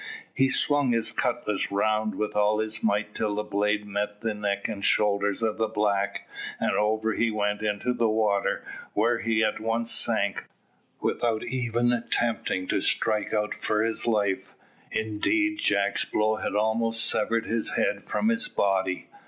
He 0.33 0.49
swung 0.49 0.93
his 0.93 1.11
cutlass 1.11 1.71
round 1.71 2.15
with 2.15 2.35
all 2.35 2.57
his 2.57 2.81
might 2.83 3.13
till 3.13 3.35
the 3.35 3.43
blade 3.43 3.85
met 3.85 4.21
the 4.21 4.33
neck 4.33 4.67
and 4.67 4.83
shoulders 4.83 5.43
of 5.43 5.57
the 5.59 5.67
black, 5.67 6.27
and 6.59 6.71
over 6.71 7.13
he 7.13 7.29
went 7.29 7.61
into 7.61 7.93
the 7.93 8.09
water, 8.09 8.65
where 8.93 9.19
he 9.19 9.43
at 9.43 9.59
once 9.59 9.91
sank, 9.91 10.45
without 11.01 11.43
even 11.43 11.93
attempting 11.93 12.67
to 12.69 12.81
strike 12.81 13.31
out 13.31 13.53
for 13.53 13.83
his 13.83 14.07
life, 14.07 14.55
indeed 14.91 15.59
Jack's 15.59 16.03
blow 16.03 16.37
had 16.37 16.55
almost 16.55 17.07
severed 17.07 17.45
his 17.45 17.69
head 17.73 18.03
from 18.03 18.29
his 18.29 18.47
body. 18.47 19.07